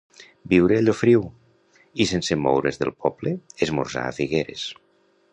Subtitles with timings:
[0.51, 1.25] Viure a Llofriu;
[2.05, 3.33] i sense moure's del poble,
[3.67, 4.65] esmorzar a Figueres.